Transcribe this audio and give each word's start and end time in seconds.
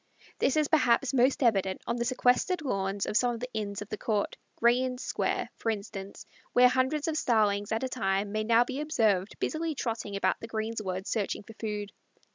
This 0.39 0.57
is 0.57 0.67
perhaps 0.67 1.13
most 1.13 1.43
evident 1.43 1.83
on 1.85 1.95
the 1.97 2.05
sequestered 2.05 2.63
lawns 2.63 3.05
of 3.05 3.15
some 3.15 3.35
of 3.35 3.39
the 3.39 3.53
inns 3.53 3.83
of 3.83 3.89
the 3.89 3.99
court, 3.99 4.35
Gray's 4.55 4.81
Inn 4.81 4.97
Square, 4.97 5.51
for 5.57 5.69
instance, 5.69 6.25
where 6.53 6.69
hundreds 6.69 7.07
of 7.07 7.15
Starlings 7.19 7.71
at 7.71 7.83
a 7.83 7.87
time 7.87 8.31
may 8.31 8.43
now 8.43 8.63
be 8.63 8.81
observed 8.81 9.37
busily 9.37 9.75
trotting 9.75 10.15
about 10.15 10.39
the 10.39 10.47
greensward 10.47 11.05
searching 11.05 11.43
for 11.43 11.53
food. 11.53 11.91